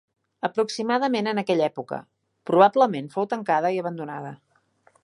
Aproximadament 0.47 1.29
en 1.33 1.41
aquella 1.41 1.67
època, 1.73 2.01
probablement 2.53 3.13
fou 3.19 3.31
tancada 3.37 3.75
i 3.79 3.81
abandonada. 3.85 4.35